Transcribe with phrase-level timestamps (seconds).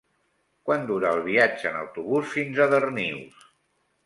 [0.69, 3.47] Quant dura el viatge en autobús fins a Darnius?